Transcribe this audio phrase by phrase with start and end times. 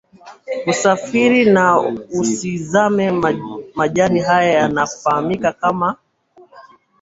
[0.65, 1.79] kusafiria na
[2.19, 3.11] usizame
[3.75, 5.95] Majani haya yanafahamika kama